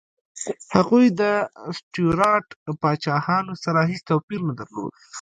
هغوی 0.75 1.05
د 1.19 1.21
سټیوراټ 1.77 2.45
پاچاهانو 2.81 3.53
سره 3.63 3.79
هېڅ 3.89 4.01
توپیر 4.09 4.39
نه 4.49 4.53
درلود. 4.59 4.93